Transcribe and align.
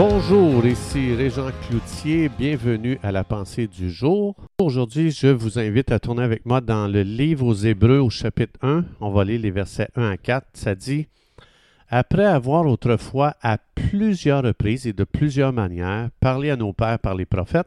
Bonjour, 0.00 0.64
ici 0.64 1.12
Régent 1.12 1.50
Cloutier, 1.66 2.28
bienvenue 2.28 3.00
à 3.02 3.10
la 3.10 3.24
pensée 3.24 3.66
du 3.66 3.90
jour. 3.90 4.36
Aujourd'hui, 4.60 5.10
je 5.10 5.26
vous 5.26 5.58
invite 5.58 5.90
à 5.90 5.98
tourner 5.98 6.22
avec 6.22 6.46
moi 6.46 6.60
dans 6.60 6.86
le 6.86 7.02
livre 7.02 7.44
aux 7.44 7.54
Hébreux 7.54 7.98
au 7.98 8.08
chapitre 8.08 8.60
1. 8.62 8.84
On 9.00 9.10
va 9.10 9.24
lire 9.24 9.40
les 9.40 9.50
versets 9.50 9.88
1 9.96 10.10
à 10.10 10.16
4. 10.16 10.46
Ça 10.52 10.76
dit 10.76 11.08
Après 11.88 12.26
avoir 12.26 12.64
autrefois 12.66 13.34
à 13.42 13.58
plusieurs 13.58 14.44
reprises 14.44 14.86
et 14.86 14.92
de 14.92 15.02
plusieurs 15.02 15.52
manières 15.52 16.10
parlé 16.20 16.50
à 16.50 16.56
nos 16.56 16.72
pères 16.72 17.00
par 17.00 17.16
les 17.16 17.26
prophètes, 17.26 17.66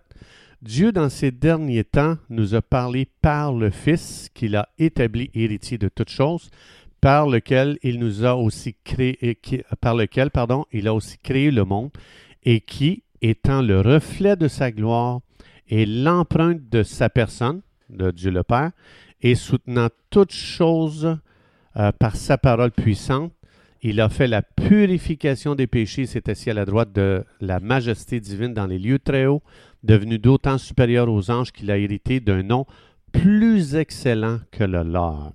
Dieu, 0.61 0.93
dans 0.93 1.09
ces 1.09 1.31
derniers 1.31 1.83
temps, 1.83 2.15
nous 2.29 2.55
a 2.55 2.61
parlé 2.61 3.09
par 3.21 3.51
le 3.51 3.71
Fils 3.71 4.29
qu'il 4.33 4.55
a 4.55 4.69
établi 4.79 5.31
héritier 5.33 5.77
de 5.77 5.89
toutes 5.89 6.11
choses 6.11 6.49
par 7.01 7.27
lequel 7.27 7.79
il 7.81 7.99
nous 7.99 8.23
a 8.25 8.35
aussi 8.35 8.75
créé, 8.83 9.37
par 9.81 9.95
lequel, 9.95 10.29
pardon, 10.29 10.65
il 10.71 10.87
a 10.87 10.93
aussi 10.93 11.17
créé 11.17 11.51
le 11.51 11.65
monde, 11.65 11.89
et 12.43 12.61
qui, 12.61 13.03
étant 13.21 13.61
le 13.61 13.81
reflet 13.81 14.35
de 14.35 14.47
sa 14.47 14.71
gloire 14.71 15.19
et 15.67 15.85
l'empreinte 15.85 16.69
de 16.69 16.83
sa 16.83 17.09
personne, 17.09 17.61
de 17.89 18.11
Dieu 18.11 18.31
le 18.31 18.43
Père, 18.43 18.71
et 19.21 19.35
soutenant 19.35 19.89
toutes 20.09 20.33
choses 20.33 21.17
euh, 21.77 21.91
par 21.91 22.15
sa 22.15 22.37
parole 22.37 22.71
puissante, 22.71 23.33
il 23.83 23.99
a 23.99 24.09
fait 24.09 24.27
la 24.27 24.43
purification 24.43 25.55
des 25.55 25.65
péchés, 25.65 26.05
s'est 26.05 26.29
assis 26.29 26.51
à 26.51 26.53
la 26.53 26.65
droite 26.65 26.93
de 26.93 27.23
la 27.39 27.59
majesté 27.59 28.19
divine 28.19 28.53
dans 28.53 28.67
les 28.67 28.77
lieux 28.77 28.99
très 28.99 29.25
hauts, 29.25 29.41
devenu 29.83 30.19
d'autant 30.19 30.59
supérieur 30.59 31.09
aux 31.09 31.31
anges 31.31 31.51
qu'il 31.51 31.71
a 31.71 31.77
hérité 31.77 32.19
d'un 32.19 32.43
nom 32.43 32.67
plus 33.11 33.75
excellent 33.75 34.39
que 34.51 34.63
le 34.63 34.83
leur. 34.83 35.33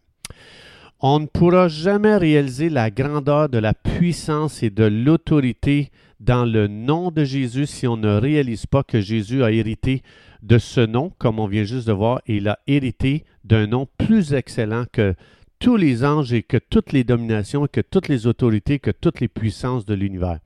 On 1.00 1.20
ne 1.20 1.27
pourra 1.27 1.68
jamais 1.68 2.16
réaliser 2.16 2.70
la 2.70 2.91
grandeur 2.91 3.50
de 3.50 3.59
la 3.59 3.74
puissance 3.74 4.62
et 4.62 4.70
de 4.70 4.84
l'autorité 4.84 5.91
dans 6.20 6.47
le 6.47 6.69
nom 6.69 7.11
de 7.11 7.22
Jésus 7.22 7.66
si 7.66 7.86
on 7.86 7.98
ne 7.98 8.16
réalise 8.16 8.64
pas 8.64 8.83
que 8.83 9.02
Jésus 9.02 9.44
a 9.44 9.50
hérité 9.50 10.02
de 10.42 10.56
ce 10.56 10.80
nom, 10.80 11.12
comme 11.19 11.39
on 11.39 11.48
vient 11.48 11.64
juste 11.64 11.86
de 11.86 11.92
voir, 11.92 12.22
et 12.27 12.36
il 12.36 12.48
a 12.48 12.58
hérité 12.67 13.24
d'un 13.44 13.67
nom 13.67 13.86
plus 13.98 14.33
excellent 14.33 14.84
que 14.91 15.14
tous 15.58 15.77
les 15.77 16.02
anges 16.02 16.33
et 16.33 16.42
que 16.42 16.56
toutes 16.56 16.92
les 16.92 17.05
dominations, 17.05 17.67
que 17.70 17.83
toutes 17.83 18.08
les 18.08 18.27
autorités, 18.27 18.78
que 18.78 18.91
toutes 18.91 19.20
les 19.20 19.28
puissances 19.28 19.84
de 19.84 19.94
l'univers. 19.94 20.39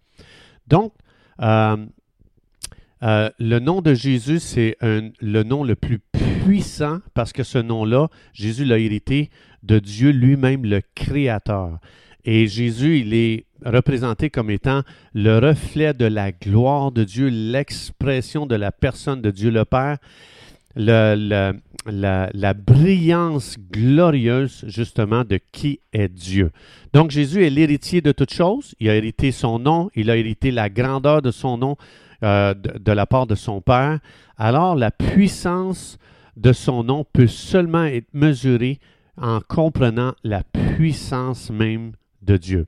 Donc, 0.67 0.93
euh, 1.41 1.77
euh, 3.03 3.31
le 3.39 3.59
nom 3.61 3.83
de 3.83 3.95
Jésus, 3.95 4.41
c'est 4.41 4.77
le 4.81 5.43
nom 5.43 5.63
le 5.63 5.77
plus 5.77 6.01
puissant 6.41 7.01
parce 7.15 7.33
que 7.33 7.43
ce 7.43 7.59
nom-là, 7.59 8.09
Jésus 8.33 8.65
l'a 8.65 8.79
hérité 8.79 9.31
de 9.63 9.79
Dieu 9.79 10.11
lui-même, 10.11 10.65
le 10.65 10.81
Créateur. 10.95 11.79
Et 12.25 12.47
Jésus, 12.47 13.01
il 13.01 13.15
est 13.15 13.45
représenté 13.65 14.31
comme 14.31 14.51
étant 14.51 14.83
le 15.15 15.39
reflet 15.39 15.95
de 15.95 16.05
la 16.05 16.33
gloire 16.33 16.93
de 16.93 17.05
Dieu, 17.05 17.29
l'expression 17.29 18.47
de 18.47 18.55
la 18.55 18.73
personne 18.73 19.23
de 19.23 19.31
Dieu 19.31 19.51
le 19.51 19.65
Père, 19.65 19.99
la, 20.77 21.17
la, 21.17 22.55
brillance 22.55 23.57
glorieuse 23.73 24.65
justement 24.69 25.25
de 25.25 25.41
qui 25.53 25.81
est 25.93 26.09
Dieu. 26.09 26.51
Donc 26.93 27.11
Jésus 27.11 27.45
est 27.45 27.51
l'héritier 27.51 28.01
de 28.01 28.13
toutes 28.13 28.33
choses. 28.33 28.75
Il 28.81 28.89
a 28.89 28.97
hérité 28.97 29.33
son 29.33 29.59
nom, 29.59 29.91
il 29.95 30.11
a 30.11 30.17
hérité 30.17 30.51
la 30.51 30.69
grandeur 30.69 31.23
de 31.23 31.31
son 31.31 31.59
nom 31.59 31.77
euh, 32.23 32.55
de, 32.55 32.93
la 32.93 33.07
part 33.07 33.27
de 33.27 33.35
son 33.35 33.61
Père. 33.61 33.99
Alors 34.37 34.77
la 34.77 34.91
puissance 34.91 35.99
de 36.37 36.53
son 36.53 36.85
nom 36.85 37.05
peut 37.13 37.27
seulement 37.27 37.85
être 37.85 38.09
mesurée 38.13 38.79
en 39.21 39.41
comprenant 39.41 40.15
la 40.25 40.43
puissance 40.43 41.51
même 41.51 41.93
de 42.23 42.37
Dieu. 42.37 42.67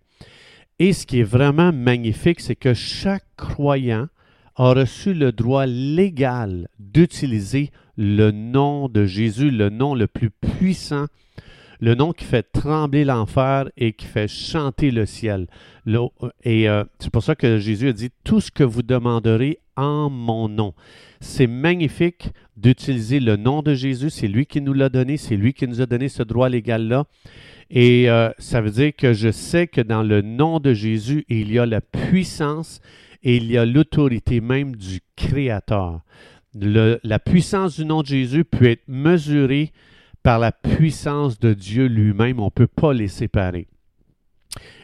Et 0.78 0.92
ce 0.92 1.06
qui 1.06 1.20
est 1.20 1.24
vraiment 1.24 1.72
magnifique, 1.72 2.40
c'est 2.40 2.56
que 2.56 2.74
chaque 2.74 3.26
croyant 3.36 4.08
a 4.56 4.74
reçu 4.74 5.14
le 5.14 5.32
droit 5.32 5.66
légal 5.66 6.68
d'utiliser 6.78 7.70
le 7.96 8.30
nom 8.30 8.88
de 8.88 9.04
Jésus, 9.06 9.50
le 9.50 9.70
nom 9.70 9.94
le 9.94 10.06
plus 10.06 10.30
puissant, 10.30 11.06
le 11.82 11.96
nom 11.96 12.12
qui 12.12 12.24
fait 12.24 12.44
trembler 12.44 13.04
l'enfer 13.04 13.68
et 13.76 13.92
qui 13.92 14.06
fait 14.06 14.28
chanter 14.28 14.92
le 14.92 15.04
ciel. 15.04 15.48
Et 16.44 16.68
euh, 16.68 16.84
c'est 17.00 17.10
pour 17.10 17.24
ça 17.24 17.34
que 17.34 17.58
Jésus 17.58 17.88
a 17.88 17.92
dit, 17.92 18.10
tout 18.22 18.40
ce 18.40 18.52
que 18.52 18.62
vous 18.62 18.82
demanderez 18.82 19.58
en 19.76 20.08
mon 20.08 20.48
nom. 20.48 20.74
C'est 21.20 21.48
magnifique 21.48 22.28
d'utiliser 22.56 23.18
le 23.18 23.34
nom 23.34 23.62
de 23.62 23.74
Jésus. 23.74 24.10
C'est 24.10 24.28
lui 24.28 24.46
qui 24.46 24.60
nous 24.60 24.74
l'a 24.74 24.90
donné. 24.90 25.16
C'est 25.16 25.36
lui 25.36 25.54
qui 25.54 25.66
nous 25.66 25.80
a 25.80 25.86
donné 25.86 26.08
ce 26.08 26.22
droit 26.22 26.48
légal-là. 26.48 27.06
Et 27.68 28.08
euh, 28.08 28.30
ça 28.38 28.60
veut 28.60 28.70
dire 28.70 28.92
que 28.96 29.12
je 29.12 29.32
sais 29.32 29.66
que 29.66 29.80
dans 29.80 30.04
le 30.04 30.22
nom 30.22 30.60
de 30.60 30.74
Jésus, 30.74 31.24
il 31.28 31.50
y 31.52 31.58
a 31.58 31.66
la 31.66 31.80
puissance 31.80 32.80
et 33.24 33.36
il 33.36 33.50
y 33.50 33.58
a 33.58 33.66
l'autorité 33.66 34.40
même 34.40 34.76
du 34.76 35.00
Créateur. 35.16 36.02
la 36.54 37.18
puissance 37.18 37.74
du 37.74 37.84
nom 37.84 38.02
de 38.02 38.06
Jésus 38.06 38.44
peut 38.44 38.66
être 38.66 38.86
mesurée 38.86 39.72
par 40.22 40.38
la 40.38 40.52
puissance 40.52 41.38
de 41.38 41.54
Dieu 41.54 41.86
lui-même. 41.86 42.40
On 42.40 42.46
ne 42.46 42.50
peut 42.50 42.66
pas 42.66 42.92
les 42.92 43.08
séparer. 43.08 43.66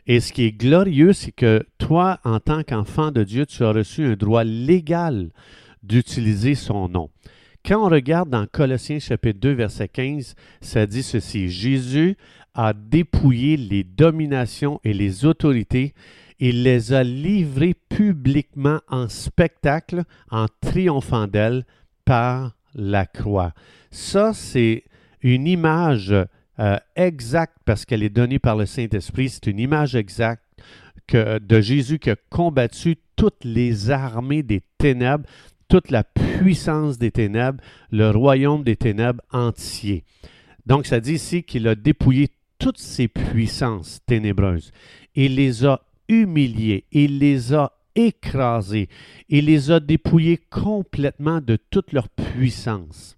Et 0.06 0.20
ce 0.20 0.32
qui 0.32 0.44
est 0.44 0.52
glorieux, 0.52 1.12
c'est 1.12 1.32
que 1.32 1.64
toi, 1.76 2.18
en 2.24 2.40
tant 2.40 2.62
qu'enfant 2.62 3.10
de 3.10 3.22
Dieu, 3.24 3.44
tu 3.44 3.62
as 3.64 3.72
reçu 3.72 4.04
un 4.06 4.14
droit 4.14 4.44
légal 4.44 5.30
d'utiliser 5.82 6.54
son 6.54 6.88
nom. 6.88 7.10
Quand 7.64 7.84
on 7.84 7.90
regarde 7.90 8.30
dans 8.30 8.46
Colossiens 8.46 8.98
chapitre 8.98 9.40
2, 9.40 9.52
verset 9.52 9.88
15, 9.88 10.34
ça 10.60 10.86
dit 10.86 11.02
ceci, 11.02 11.50
Jésus 11.50 12.16
a 12.54 12.72
dépouillé 12.72 13.56
les 13.56 13.84
dominations 13.84 14.80
et 14.84 14.94
les 14.94 15.26
autorités, 15.26 15.92
il 16.38 16.62
les 16.62 16.92
a 16.92 17.02
livrées 17.02 17.74
publiquement 17.74 18.80
en 18.88 19.08
spectacle 19.08 20.04
en 20.30 20.46
triomphant 20.60 21.26
d'elles 21.26 21.66
par 22.04 22.56
la 22.74 23.06
croix. 23.06 23.52
Ça, 23.90 24.32
c'est 24.32 24.84
une 25.22 25.46
image 25.46 26.14
euh, 26.58 26.76
exacte 26.96 27.58
parce 27.64 27.84
qu'elle 27.84 28.02
est 28.02 28.08
donnée 28.08 28.38
par 28.38 28.56
le 28.56 28.66
Saint-Esprit. 28.66 29.28
C'est 29.28 29.46
une 29.46 29.58
image 29.58 29.94
exacte 29.94 30.42
de 31.12 31.60
Jésus 31.60 31.98
qui 31.98 32.10
a 32.10 32.16
combattu 32.28 32.96
toutes 33.16 33.44
les 33.44 33.90
armées 33.90 34.42
des 34.42 34.62
ténèbres, 34.76 35.24
toute 35.68 35.90
la 35.90 36.04
puissance 36.04 36.98
des 36.98 37.10
ténèbres, 37.10 37.62
le 37.90 38.10
royaume 38.10 38.62
des 38.62 38.76
ténèbres 38.76 39.22
entier. 39.32 40.04
Donc, 40.66 40.86
ça 40.86 41.00
dit 41.00 41.14
ici 41.14 41.42
qu'il 41.42 41.66
a 41.66 41.74
dépouillé 41.74 42.28
toutes 42.58 42.78
ces 42.78 43.08
puissances 43.08 44.00
ténébreuses. 44.06 44.72
Il 45.14 45.36
les 45.36 45.64
a 45.64 45.80
humiliées, 46.08 46.84
il 46.92 47.18
les 47.18 47.54
a 47.54 47.72
écrasées, 47.94 48.88
il 49.28 49.46
les 49.46 49.70
a 49.70 49.80
dépouillées 49.80 50.40
complètement 50.50 51.40
de 51.40 51.56
toute 51.70 51.92
leur 51.92 52.08
puissance. 52.08 53.16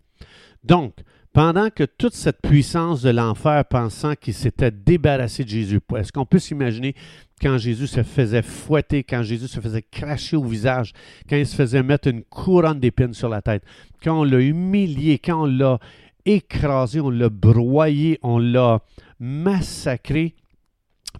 Donc, 0.64 0.94
pendant 1.32 1.70
que 1.70 1.84
toute 1.84 2.14
cette 2.14 2.41
puissance 2.42 3.02
de 3.02 3.10
l'enfer 3.10 3.64
pensant 3.64 4.14
qu'il 4.14 4.34
s'était 4.34 4.70
débarrassé 4.70 5.44
de 5.44 5.48
Jésus, 5.48 5.80
est-ce 5.96 6.12
qu'on 6.12 6.26
peut 6.26 6.38
s'imaginer 6.38 6.94
quand 7.41 7.56
Jésus 7.56 7.86
se 7.86 8.02
faisait 8.02 8.42
fouetter, 8.42 9.04
quand 9.04 9.22
Jésus 9.22 9.48
se 9.48 9.60
faisait 9.60 9.82
cracher 9.82 10.36
au 10.36 10.44
visage, 10.44 10.92
quand 11.28 11.36
il 11.36 11.46
se 11.46 11.54
faisait 11.54 11.82
mettre 11.82 12.08
une 12.08 12.22
couronne 12.22 12.80
d'épines 12.80 13.14
sur 13.14 13.28
la 13.28 13.42
tête, 13.42 13.62
quand 14.02 14.20
on 14.20 14.24
l'a 14.24 14.41
humilié, 14.41 15.18
quand 15.18 15.44
on 15.44 15.46
l'a 15.46 15.78
écrasé, 16.26 17.00
on 17.00 17.10
l'a 17.10 17.28
broyé, 17.28 18.18
on 18.22 18.38
l'a 18.38 18.82
massacré, 19.18 20.34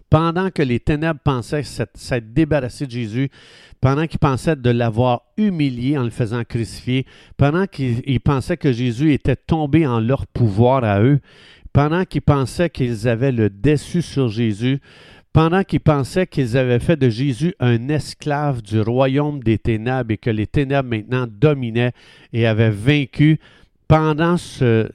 pendant 0.09 0.49
que 0.49 0.61
les 0.61 0.79
ténèbres 0.79 1.19
pensaient 1.23 1.63
s'être 1.63 2.33
débarrassés 2.33 2.85
de 2.85 2.91
Jésus, 2.91 3.29
pendant 3.79 4.07
qu'ils 4.07 4.19
pensaient 4.19 4.55
de 4.55 4.69
l'avoir 4.69 5.23
humilié 5.37 5.97
en 5.97 6.03
le 6.03 6.09
faisant 6.09 6.43
crucifier, 6.43 7.05
pendant 7.37 7.65
qu'ils 7.65 8.19
pensaient 8.19 8.57
que 8.57 8.71
Jésus 8.71 9.13
était 9.13 9.35
tombé 9.35 9.87
en 9.87 9.99
leur 9.99 10.27
pouvoir 10.27 10.83
à 10.83 11.01
eux, 11.01 11.19
pendant 11.73 12.03
qu'ils 12.05 12.21
pensaient 12.21 12.69
qu'ils 12.69 13.07
avaient 13.07 13.31
le 13.31 13.49
déçu 13.49 14.01
sur 14.01 14.27
Jésus, 14.27 14.79
pendant 15.33 15.63
qu'ils 15.63 15.79
pensaient 15.79 16.27
qu'ils 16.27 16.57
avaient 16.57 16.79
fait 16.79 16.97
de 16.97 17.09
Jésus 17.09 17.53
un 17.59 17.87
esclave 17.87 18.61
du 18.61 18.81
royaume 18.81 19.41
des 19.41 19.57
ténèbres 19.57 20.11
et 20.11 20.17
que 20.17 20.29
les 20.29 20.47
ténèbres 20.47 20.89
maintenant 20.89 21.25
dominaient 21.29 21.93
et 22.33 22.45
avaient 22.45 22.69
vaincu, 22.69 23.39
pendant 23.87 24.37
ce 24.37 24.89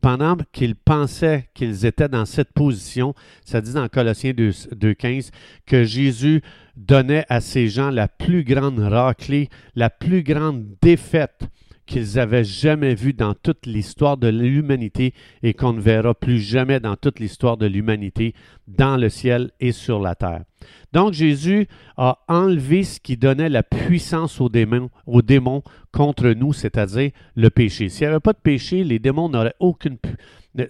pendant 0.00 0.36
qu'ils 0.52 0.76
pensaient 0.76 1.48
qu'ils 1.54 1.86
étaient 1.86 2.08
dans 2.08 2.24
cette 2.24 2.52
position, 2.52 3.14
ça 3.44 3.60
dit 3.60 3.72
dans 3.72 3.88
Colossiens 3.88 4.32
2.15 4.32 5.30
que 5.66 5.84
Jésus 5.84 6.42
donnait 6.76 7.24
à 7.28 7.40
ces 7.40 7.68
gens 7.68 7.90
la 7.90 8.08
plus 8.08 8.44
grande 8.44 8.78
raclée, 8.78 9.48
la 9.74 9.90
plus 9.90 10.22
grande 10.22 10.64
défaite 10.80 11.48
qu'ils 11.86 12.18
avaient 12.18 12.44
jamais 12.44 12.94
vue 12.94 13.12
dans 13.12 13.34
toute 13.34 13.66
l'histoire 13.66 14.16
de 14.16 14.28
l'humanité 14.28 15.14
et 15.42 15.54
qu'on 15.54 15.72
ne 15.72 15.80
verra 15.80 16.14
plus 16.14 16.40
jamais 16.40 16.80
dans 16.80 16.96
toute 16.96 17.20
l'histoire 17.20 17.56
de 17.56 17.66
l'humanité 17.66 18.34
dans 18.68 18.96
le 18.96 19.08
ciel 19.08 19.50
et 19.60 19.72
sur 19.72 20.00
la 20.00 20.14
terre. 20.14 20.44
Donc 20.92 21.12
Jésus 21.12 21.68
a 21.96 22.18
enlevé 22.28 22.82
ce 22.82 23.00
qui 23.00 23.16
donnait 23.16 23.48
la 23.48 23.62
puissance 23.62 24.40
aux 24.40 24.48
démons, 24.48 24.90
aux 25.06 25.22
démons 25.22 25.62
contre 25.92 26.28
nous, 26.30 26.52
c'est-à-dire 26.52 27.10
le 27.34 27.50
péché. 27.50 27.88
S'il 27.88 28.06
n'y 28.06 28.10
avait 28.10 28.20
pas 28.20 28.32
de 28.32 28.38
péché, 28.42 28.84
les 28.84 28.98
démons 28.98 29.28
n'auraient 29.28 29.54
aucune 29.60 29.96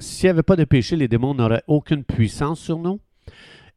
s'il 0.01 0.27
n'y 0.27 0.31
avait 0.31 0.43
pas 0.43 0.57
de 0.57 0.65
péché, 0.65 0.97
les 0.97 1.09
démons 1.09 1.35
n'auraient 1.35 1.63
aucune 1.67 2.05
puissance 2.05 2.61
sur 2.61 2.79
nous. 2.79 3.01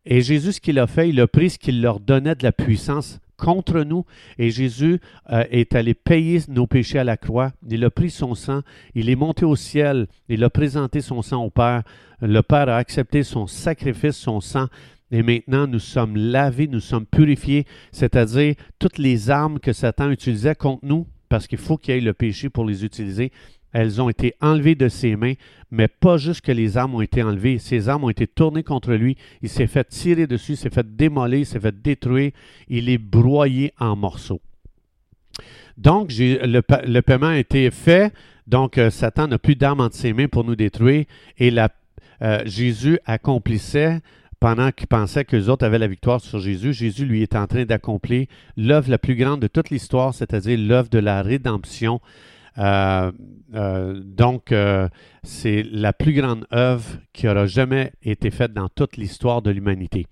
Et 0.06 0.22
Jésus, 0.22 0.54
ce 0.54 0.62
qu'il 0.62 0.80
a 0.80 0.88
fait, 0.88 1.10
il 1.10 1.20
a 1.20 1.28
pris 1.28 1.52
ce 1.52 1.60
qu'il 1.60 1.82
leur 1.82 2.00
donnait 2.00 2.36
de 2.36 2.44
la 2.44 2.52
puissance 2.52 3.20
contre 3.40 3.82
nous 3.82 4.06
et 4.38 4.52
Jésus 4.52 5.00
euh, 5.32 5.44
est 5.50 5.74
allé 5.76 5.94
payer 5.94 6.42
nos 6.50 6.68
péchés 6.68 7.00
à 7.00 7.04
la 7.04 7.18
croix. 7.18 7.52
Il 7.70 7.84
a 7.84 7.90
pris 7.90 8.10
son 8.10 8.36
sang, 8.36 8.62
il 8.94 9.10
est 9.10 9.16
monté 9.16 9.46
au 9.46 9.56
ciel, 9.56 10.08
il 10.28 10.44
a 10.44 10.50
présenté 10.50 11.02
son 11.02 11.22
sang 11.22 11.44
au 11.44 11.50
Père. 11.50 11.84
Le 12.22 12.42
Père 12.42 12.70
a 12.70 12.78
accepté 12.78 13.24
son 13.24 13.48
sacrifice, 13.48 14.18
son 14.18 14.42
sang. 14.42 14.68
Et 15.12 15.24
maintenant, 15.24 15.66
nous 15.66 15.80
sommes 15.80 16.16
lavés, 16.16 16.68
nous 16.68 16.80
sommes 16.80 17.06
purifiés, 17.06 17.66
c'est-à-dire 17.92 18.54
toutes 18.78 19.00
les 19.00 19.32
armes 19.32 19.60
que 19.60 19.74
Satan 19.74 20.12
utilisait 20.12 20.54
contre 20.54 20.86
nous, 20.86 21.08
parce 21.30 21.48
qu'il 21.48 21.58
faut 21.58 21.78
qu'il 21.78 21.96
y 21.96 21.98
ait 21.98 22.02
le 22.02 22.14
péché 22.14 22.50
pour 22.50 22.66
les 22.66 22.86
utiliser, 22.86 23.32
elles 23.72 24.02
ont 24.02 24.10
été 24.10 24.34
enlevées 24.42 24.76
de 24.76 24.88
ses 24.88 25.16
mains, 25.16 25.34
mais 25.72 25.88
pas 25.88 26.18
juste 26.18 26.42
que 26.42 26.52
les 26.52 26.78
armes 26.78 26.96
ont 26.96 27.02
été 27.02 27.22
enlevées. 27.22 27.60
Ces 27.60 27.90
armes 27.90 28.06
ont 28.06 28.10
été 28.10 28.28
tournées 28.28 28.64
contre 28.64 28.94
lui. 28.94 29.18
Il 29.42 29.50
s'est 29.50 29.68
fait 29.68 29.88
tirer 29.88 30.28
dessus, 30.28 30.56
s'est 30.56 30.70
fait 30.70 30.96
démolir, 30.96 31.46
s'est 31.46 31.60
fait 31.60 31.82
détruire. 31.82 32.32
Il 32.68 32.90
est 32.90 32.98
broyé 32.98 33.74
en 33.80 33.96
morceaux. 33.96 34.42
Donc, 35.78 36.10
le, 36.12 37.00
paiement 37.02 37.28
a 37.28 37.38
été 37.38 37.70
fait. 37.72 38.14
Donc, 38.48 38.78
euh, 38.78 38.90
Satan 38.90 39.28
n'a 39.28 39.38
plus 39.38 39.56
d'armes 39.56 39.82
entre 39.82 39.96
ses 39.96 40.12
mains 40.12 40.28
pour 40.28 40.44
nous 40.44 40.56
détruire. 40.56 41.06
Et 41.38 41.54
euh, 42.22 42.42
Jésus 42.46 43.00
accomplissait 43.06 44.02
pendant 44.40 44.72
qu'il 44.72 44.88
pensait 44.88 45.26
que 45.26 45.36
les 45.36 45.50
autres 45.50 45.66
avaient 45.66 45.80
la 45.80 45.88
victoire 45.88 46.22
sur 46.22 46.40
Jésus, 46.40 46.74
Jésus 46.74 47.06
lui 47.06 47.22
est 47.22 47.36
en 47.36 47.46
train 47.46 47.66
d'accomplir 47.66 48.26
l'œuvre 48.56 48.90
la 48.90 48.98
plus 48.98 49.16
grande 49.16 49.42
de 49.42 49.48
toute 49.48 49.70
l'histoire, 49.70 50.14
c'est-à-dire 50.14 50.58
l'œuvre 50.58 50.90
de 50.90 51.00
la 51.00 51.22
rédemption. 51.22 52.00
Euh, 52.60 53.12
euh, 53.56 54.02
donc, 54.04 54.52
euh, 54.52 54.88
c'est 55.24 55.64
la 55.72 55.94
plus 55.94 56.14
grande 56.14 56.46
œuvre 56.54 56.86
qui 57.14 57.28
aura 57.28 57.46
jamais 57.46 57.94
été 58.04 58.32
faite 58.32 58.54
dans 58.54 58.70
toute 58.70 58.98
l'histoire 58.98 59.42
de 59.42 59.50
l'humanité. 59.50 60.08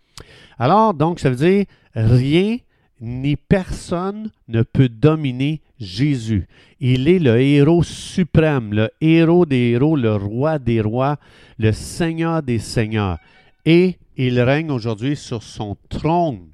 Alors, 0.57 0.93
donc, 0.93 1.19
ça 1.19 1.29
veut 1.29 1.35
dire 1.35 1.65
rien 1.93 2.57
ni 2.99 3.35
personne 3.35 4.31
ne 4.47 4.63
peut 4.63 4.89
dominer 4.89 5.61
Jésus. 5.79 6.47
Il 6.79 7.07
est 7.07 7.19
le 7.19 7.39
héros 7.39 7.83
suprême, 7.83 8.73
le 8.73 8.89
héros 9.01 9.45
des 9.45 9.71
héros, 9.71 9.95
le 9.95 10.15
roi 10.15 10.57
des 10.57 10.81
rois, 10.81 11.17
le 11.59 11.71
seigneur 11.73 12.41
des 12.41 12.57
seigneurs. 12.57 13.19
Et 13.65 13.97
il 14.15 14.39
règne 14.41 14.71
aujourd'hui 14.71 15.15
sur 15.15 15.43
son 15.43 15.77
trône. 15.89 16.47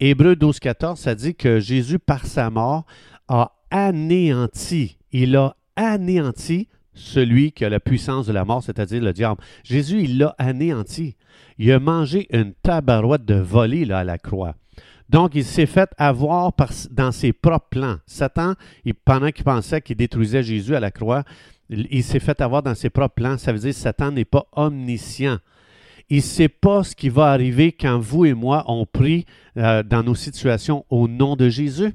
Hébreu 0.00 0.34
12, 0.34 0.58
14, 0.58 0.98
ça 0.98 1.14
dit 1.14 1.36
que 1.36 1.60
Jésus, 1.60 2.00
par 2.00 2.26
sa 2.26 2.50
mort, 2.50 2.84
a 3.28 3.52
anéanti 3.70 4.96
il 5.12 5.36
a 5.36 5.56
anéanti 5.76 6.68
celui 6.94 7.52
qui 7.52 7.64
a 7.64 7.70
la 7.70 7.80
puissance 7.80 8.26
de 8.26 8.32
la 8.32 8.44
mort, 8.44 8.62
c'est-à-dire 8.62 9.02
le 9.02 9.12
diable. 9.12 9.40
Jésus, 9.64 10.02
il 10.02 10.18
l'a 10.18 10.34
anéanti. 10.38 11.16
Il 11.58 11.72
a 11.72 11.80
mangé 11.80 12.26
une 12.30 12.52
tabarouette 12.54 13.24
de 13.24 13.34
volée 13.34 13.90
à 13.90 14.04
la 14.04 14.18
croix. 14.18 14.56
Donc, 15.08 15.34
il 15.34 15.44
s'est 15.44 15.66
fait 15.66 15.90
avoir 15.98 16.52
dans 16.90 17.12
ses 17.12 17.32
propres 17.32 17.68
plans. 17.70 17.96
Satan, 18.06 18.54
pendant 19.04 19.30
qu'il 19.30 19.44
pensait 19.44 19.80
qu'il 19.80 19.96
détruisait 19.96 20.42
Jésus 20.42 20.74
à 20.74 20.80
la 20.80 20.90
croix, 20.90 21.24
il, 21.68 22.02
s'est 22.02 22.20
fait 22.20 22.40
avoir 22.40 22.62
dans 22.62 22.74
ses 22.74 22.90
propres 22.90 23.14
plans. 23.14 23.38
Ça 23.38 23.52
veut 23.52 23.58
dire 23.58 23.70
que 23.70 23.76
Satan 23.76 24.12
n'est 24.12 24.24
pas 24.24 24.46
omniscient. 24.52 25.38
Il 26.08 26.16
ne 26.16 26.22
sait 26.22 26.48
pas 26.48 26.82
ce 26.84 26.94
qui 26.94 27.08
va 27.08 27.28
arriver 27.28 27.72
quand 27.72 27.98
vous 27.98 28.26
et 28.26 28.34
moi 28.34 28.64
on 28.66 28.84
prie 28.84 29.24
euh, 29.56 29.82
dans 29.82 30.02
nos 30.02 30.14
situations 30.14 30.84
au 30.90 31.08
nom 31.08 31.36
de 31.36 31.48
Jésus. 31.48 31.92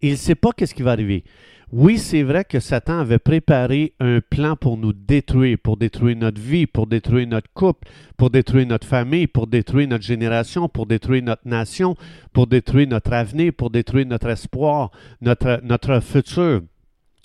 Il 0.00 0.12
ne 0.12 0.16
sait 0.16 0.34
pas 0.34 0.52
qu'est-ce 0.52 0.74
qui 0.74 0.82
va 0.82 0.92
arriver. 0.92 1.24
Oui, 1.72 1.98
c'est 1.98 2.22
vrai 2.22 2.44
que 2.44 2.60
Satan 2.60 3.00
avait 3.00 3.18
préparé 3.18 3.94
un 3.98 4.20
plan 4.20 4.54
pour 4.54 4.76
nous 4.76 4.92
détruire, 4.92 5.58
pour 5.60 5.76
détruire 5.76 6.16
notre 6.16 6.40
vie, 6.40 6.66
pour 6.68 6.86
détruire 6.86 7.26
notre 7.26 7.52
couple, 7.54 7.88
pour 8.16 8.30
détruire 8.30 8.68
notre 8.68 8.86
famille, 8.86 9.26
pour 9.26 9.48
détruire 9.48 9.88
notre 9.88 10.04
génération, 10.04 10.68
pour 10.68 10.86
détruire 10.86 11.24
notre 11.24 11.46
nation, 11.48 11.96
pour 12.32 12.46
détruire 12.46 12.86
notre 12.86 13.12
avenir, 13.12 13.52
pour 13.52 13.70
détruire 13.70 14.06
notre 14.06 14.28
espoir, 14.28 14.92
notre, 15.20 15.60
notre 15.64 15.98
futur. 15.98 16.62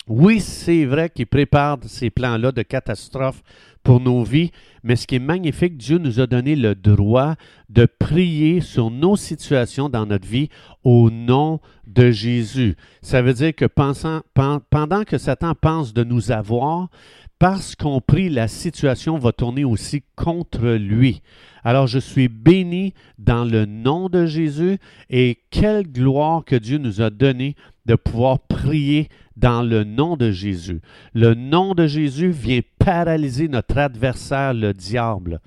Oui, 0.08 0.40
c'est 0.40 0.84
vrai 0.84 1.10
qu'il 1.10 1.26
prépare 1.26 1.78
ces 1.86 2.10
plans-là 2.10 2.50
de 2.50 2.62
catastrophe 2.62 3.42
pour 3.84 4.00
nos 4.00 4.24
vies, 4.24 4.50
mais 4.82 4.96
ce 4.96 5.06
qui 5.06 5.16
est 5.16 5.20
magnifique, 5.20 5.76
Dieu 5.76 5.98
nous 5.98 6.20
a 6.20 6.26
donné 6.26 6.56
le 6.56 6.74
droit 6.74 7.34
de 7.68 7.86
prier 7.86 8.60
sur 8.60 8.90
nos 8.90 9.16
situations 9.16 9.88
dans 9.88 10.06
notre 10.06 10.26
vie 10.26 10.48
au 10.82 11.10
nom 11.10 11.60
de 11.86 12.10
Jésus. 12.10 12.76
Ça 13.00 13.22
veut 13.22 13.34
dire 13.34 13.54
que 13.54 13.66
pendant 13.66 15.04
que 15.04 15.18
Satan 15.18 15.54
pense 15.54 15.94
de 15.94 16.04
nous 16.04 16.32
avoir, 16.32 16.88
parce 17.38 17.74
qu'on 17.74 18.00
prie, 18.00 18.28
la 18.28 18.46
situation 18.46 19.18
va 19.18 19.32
tourner 19.32 19.64
aussi 19.64 20.04
contre 20.14 20.68
lui. 20.74 21.22
Alors 21.64 21.88
je 21.88 21.98
suis 21.98 22.28
béni 22.28 22.94
dans 23.18 23.44
le 23.44 23.66
nom 23.66 24.08
de 24.08 24.26
Jésus 24.26 24.78
et 25.10 25.38
quelle 25.50 25.90
gloire 25.90 26.44
que 26.44 26.54
Dieu 26.54 26.78
nous 26.78 27.00
a 27.00 27.10
donné 27.10 27.56
de 27.86 27.94
pouvoir 27.94 28.40
prier 28.40 29.08
dans 29.36 29.62
le 29.62 29.84
nom 29.84 30.16
de 30.16 30.30
Jésus. 30.30 30.80
Le 31.14 31.34
nom 31.34 31.74
de 31.74 31.86
Jésus 31.86 32.30
vient 32.30 32.60
paralyser 32.78 33.48
notre 33.48 33.78
adversaire, 33.78 34.54
le 34.54 34.72
diable. 34.72 35.40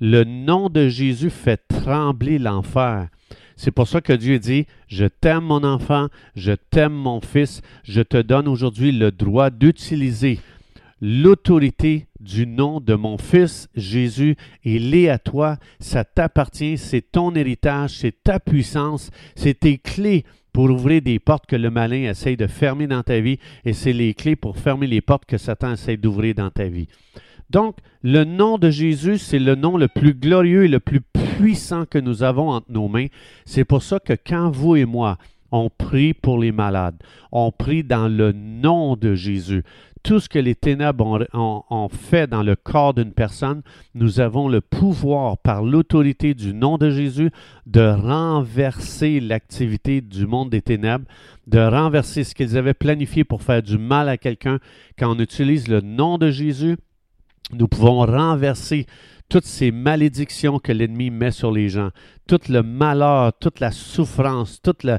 Le 0.00 0.24
nom 0.24 0.68
de 0.68 0.88
Jésus 0.88 1.30
fait 1.30 1.60
trembler 1.68 2.38
l'enfer. 2.38 3.08
C'est 3.56 3.70
pour 3.70 3.86
ça 3.86 4.00
que 4.00 4.14
Dieu 4.14 4.38
dit, 4.38 4.66
je 4.88 5.04
t'aime 5.04 5.44
mon 5.44 5.64
enfant, 5.64 6.08
je 6.34 6.52
t'aime 6.52 6.94
mon 6.94 7.20
fils, 7.20 7.60
je 7.84 8.00
te 8.00 8.16
donne 8.16 8.48
aujourd'hui 8.48 8.90
le 8.90 9.12
droit 9.12 9.50
d'utiliser 9.50 10.40
l'autorité 11.02 12.06
du 12.20 12.46
nom 12.46 12.80
de 12.80 12.94
mon 12.94 13.18
fils 13.18 13.68
Jésus. 13.74 14.36
Il 14.64 14.94
est 14.94 15.08
à 15.08 15.18
toi, 15.18 15.56
ça 15.78 16.04
t'appartient, 16.04 16.78
c'est 16.78 17.12
ton 17.12 17.34
héritage, 17.34 17.98
c'est 17.98 18.22
ta 18.22 18.40
puissance, 18.40 19.10
c'est 19.34 19.60
tes 19.60 19.78
clés 19.78 20.24
pour 20.52 20.70
ouvrir 20.70 21.02
des 21.02 21.18
portes 21.18 21.46
que 21.46 21.56
le 21.56 21.70
malin 21.70 22.10
essaye 22.10 22.36
de 22.36 22.46
fermer 22.46 22.86
dans 22.86 23.02
ta 23.02 23.20
vie 23.20 23.38
et 23.64 23.72
c'est 23.72 23.92
les 23.92 24.14
clés 24.14 24.36
pour 24.36 24.56
fermer 24.56 24.86
les 24.86 25.00
portes 25.00 25.24
que 25.26 25.38
Satan 25.38 25.72
essaye 25.72 25.98
d'ouvrir 25.98 26.34
dans 26.34 26.50
ta 26.50 26.64
vie. 26.64 26.88
Donc, 27.50 27.76
le 28.02 28.24
nom 28.24 28.58
de 28.58 28.70
Jésus, 28.70 29.18
c'est 29.18 29.40
le 29.40 29.56
nom 29.56 29.76
le 29.76 29.88
plus 29.88 30.14
glorieux 30.14 30.64
et 30.64 30.68
le 30.68 30.80
plus 30.80 31.00
puissant 31.00 31.84
que 31.84 31.98
nous 31.98 32.22
avons 32.22 32.50
entre 32.50 32.70
nos 32.70 32.88
mains. 32.88 33.06
C'est 33.44 33.64
pour 33.64 33.82
ça 33.82 33.98
que 33.98 34.12
quand 34.12 34.50
vous 34.50 34.76
et 34.76 34.84
moi, 34.84 35.18
on 35.52 35.68
prie 35.68 36.14
pour 36.14 36.38
les 36.38 36.52
malades, 36.52 36.96
on 37.32 37.50
prie 37.50 37.82
dans 37.82 38.08
le 38.08 38.32
nom 38.32 38.94
de 38.94 39.14
Jésus 39.14 39.64
tout 40.02 40.20
ce 40.20 40.28
que 40.28 40.38
les 40.38 40.54
ténèbres 40.54 41.26
ont, 41.32 41.88
fait 41.88 42.26
dans 42.26 42.42
le 42.42 42.56
corps 42.56 42.94
d'une 42.94 43.12
personne, 43.12 43.62
nous 43.94 44.20
avons 44.20 44.48
le 44.48 44.60
pouvoir, 44.60 45.38
par 45.38 45.62
l'autorité 45.62 46.34
du 46.34 46.54
nom 46.54 46.78
de 46.78 46.90
Jésus, 46.90 47.30
de 47.66 47.80
renverser 47.80 49.20
l'activité 49.20 50.00
du 50.00 50.26
monde 50.26 50.50
des 50.50 50.62
ténèbres, 50.62 51.06
de 51.46 51.58
renverser 51.58 52.24
ce 52.24 52.34
qu'ils 52.34 52.56
avaient 52.56 52.74
planifié 52.74 53.24
pour 53.24 53.42
faire 53.42 53.62
du 53.62 53.78
mal 53.78 54.08
à 54.08 54.16
quelqu'un. 54.16 54.58
Quand 54.98 55.14
on 55.14 55.18
utilise 55.18 55.68
le 55.68 55.80
nom 55.80 56.18
de 56.18 56.30
Jésus, 56.30 56.76
nous 57.52 57.68
pouvons 57.68 58.00
renverser 58.06 58.86
toutes 59.30 59.46
ces 59.46 59.70
malédictions 59.70 60.58
que 60.58 60.72
l'ennemi 60.72 61.08
met 61.08 61.30
sur 61.30 61.52
les 61.52 61.68
gens, 61.68 61.90
tout 62.26 62.40
le 62.48 62.62
malheur, 62.62 63.32
toute 63.38 63.60
la 63.60 63.70
souffrance, 63.70 64.60
toute, 64.60 64.82
la, 64.82 64.98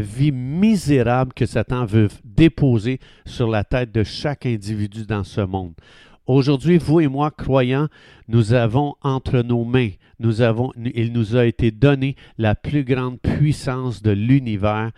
vie 0.00 0.32
misérable 0.32 1.32
que 1.34 1.44
Satan 1.44 1.84
veut 1.84 2.08
déposer 2.24 3.00
sur 3.26 3.50
la 3.50 3.64
tête 3.64 3.92
de 3.92 4.04
chaque 4.04 4.46
individu 4.46 5.04
dans 5.04 5.24
ce 5.24 5.40
monde. 5.40 5.74
Aujourd'hui, 6.26 6.78
vous 6.78 7.00
et 7.00 7.08
moi, 7.08 7.30
croyants, 7.30 7.88
nous 8.28 8.54
avons 8.54 8.94
entre 9.02 9.42
nos 9.42 9.64
mains, 9.64 9.90
nous 10.18 10.40
avons, 10.40 10.72
il 10.76 11.12
nous 11.12 11.36
a 11.36 11.44
été 11.44 11.70
donné 11.70 12.16
la 12.38 12.54
plus 12.54 12.82
grande 12.82 13.20
puissance 13.20 14.00
de 14.00 14.10
l'univers 14.10 14.90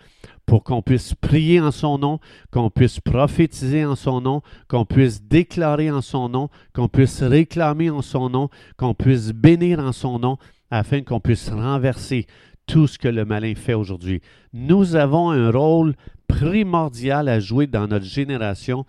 pour 0.46 0.62
qu'on 0.62 0.82
puisse 0.82 1.14
prier 1.14 1.60
en 1.60 1.72
son 1.72 1.98
nom, 1.98 2.20
qu'on 2.52 2.70
puisse 2.70 3.00
prophétiser 3.00 3.84
en 3.84 3.96
son 3.96 4.20
nom, 4.20 4.42
qu'on 4.68 4.84
puisse 4.84 5.24
déclarer 5.24 5.90
en 5.90 6.00
son 6.00 6.28
nom, 6.28 6.48
qu'on 6.72 6.86
puisse 6.86 7.20
réclamer 7.24 7.90
en 7.90 8.02
son 8.02 8.30
nom, 8.30 8.48
qu'on 8.76 8.94
puisse 8.94 9.32
bénir 9.32 9.80
en 9.80 9.90
son 9.90 10.20
nom, 10.20 10.38
afin 10.70 11.02
qu'on 11.02 11.18
puisse 11.18 11.48
renverser 11.48 12.28
tout 12.66 12.86
ce 12.86 12.98
que 12.98 13.08
le 13.08 13.24
malin 13.24 13.54
fait 13.56 13.74
aujourd'hui. 13.74 14.22
Nous 14.52 14.94
avons 14.94 15.30
un 15.30 15.50
rôle 15.50 15.94
primordial 16.28 17.28
à 17.28 17.40
jouer 17.40 17.66
dans 17.66 17.88
notre 17.88 18.04
génération 18.04 18.86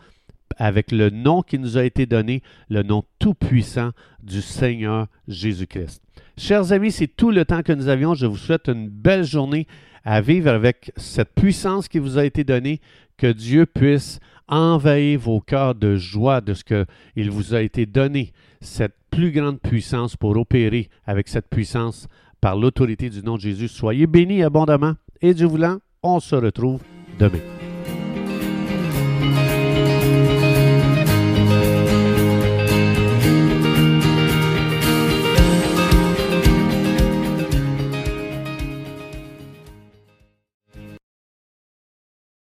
avec 0.57 0.91
le 0.91 1.09
nom 1.09 1.41
qui 1.41 1.59
nous 1.59 1.77
a 1.77 1.83
été 1.83 2.05
donné, 2.05 2.41
le 2.69 2.83
nom 2.83 3.03
tout-puissant 3.19 3.91
du 4.21 4.41
Seigneur 4.41 5.07
Jésus-Christ. 5.27 6.01
Chers 6.37 6.71
amis, 6.71 6.91
c'est 6.91 7.07
tout 7.07 7.31
le 7.31 7.45
temps 7.45 7.63
que 7.63 7.73
nous 7.73 7.87
avions. 7.87 8.13
Je 8.13 8.25
vous 8.25 8.37
souhaite 8.37 8.67
une 8.67 8.89
belle 8.89 9.23
journée 9.23 9.67
à 10.03 10.21
vivre 10.21 10.49
avec 10.49 10.91
cette 10.95 11.33
puissance 11.33 11.87
qui 11.87 11.99
vous 11.99 12.17
a 12.17 12.25
été 12.25 12.43
donnée, 12.43 12.79
que 13.17 13.31
Dieu 13.31 13.65
puisse 13.65 14.19
envahir 14.47 15.19
vos 15.19 15.41
cœurs 15.41 15.75
de 15.75 15.95
joie 15.95 16.41
de 16.41 16.53
ce 16.53 16.63
qu'il 16.63 17.31
vous 17.31 17.53
a 17.53 17.61
été 17.61 17.85
donné, 17.85 18.31
cette 18.61 18.95
plus 19.11 19.31
grande 19.31 19.59
puissance 19.59 20.15
pour 20.15 20.37
opérer 20.37 20.89
avec 21.05 21.27
cette 21.27 21.49
puissance 21.49 22.07
par 22.39 22.55
l'autorité 22.55 23.09
du 23.09 23.21
nom 23.23 23.35
de 23.35 23.41
Jésus. 23.41 23.67
Soyez 23.67 24.07
bénis 24.07 24.43
abondamment 24.43 24.93
et 25.21 25.33
Dieu 25.33 25.47
voulant, 25.47 25.79
on 26.03 26.19
se 26.19 26.35
retrouve 26.35 26.81
demain. 27.19 27.56